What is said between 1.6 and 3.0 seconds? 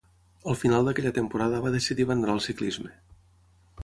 va decidir abandonar el ciclisme.